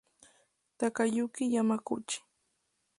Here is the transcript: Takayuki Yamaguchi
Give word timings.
Takayuki 0.77 1.43
Yamaguchi 1.55 2.19